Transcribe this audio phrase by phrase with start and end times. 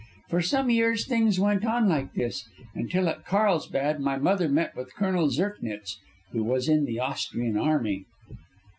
[0.29, 4.95] For some years things went on like this, until at Carlsbad my mother met with
[4.95, 5.97] Colonel Zirknitz,
[6.31, 8.05] who was in the Austrian army."